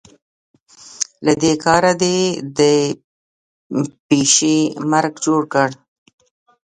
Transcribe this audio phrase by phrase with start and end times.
[1.25, 2.19] له دې کاره دې
[2.57, 2.59] د
[4.07, 4.59] پيشي
[4.91, 5.69] مرګ جوړ کړ.